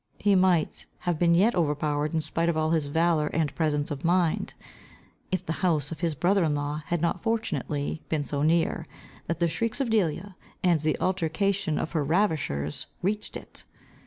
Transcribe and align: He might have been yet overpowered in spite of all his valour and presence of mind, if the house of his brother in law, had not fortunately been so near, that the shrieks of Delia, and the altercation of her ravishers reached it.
He 0.17 0.33
might 0.33 0.87
have 1.01 1.19
been 1.19 1.35
yet 1.35 1.53
overpowered 1.53 2.15
in 2.15 2.21
spite 2.21 2.49
of 2.49 2.57
all 2.57 2.71
his 2.71 2.87
valour 2.87 3.27
and 3.33 3.53
presence 3.53 3.91
of 3.91 4.03
mind, 4.03 4.55
if 5.31 5.45
the 5.45 5.53
house 5.61 5.91
of 5.91 5.99
his 5.99 6.15
brother 6.15 6.43
in 6.43 6.55
law, 6.55 6.81
had 6.87 7.01
not 7.03 7.21
fortunately 7.21 8.01
been 8.09 8.25
so 8.25 8.41
near, 8.41 8.87
that 9.27 9.37
the 9.37 9.47
shrieks 9.47 9.79
of 9.79 9.91
Delia, 9.91 10.35
and 10.63 10.79
the 10.79 10.97
altercation 10.99 11.77
of 11.77 11.91
her 11.91 12.03
ravishers 12.03 12.87
reached 13.03 13.37
it. 13.37 13.63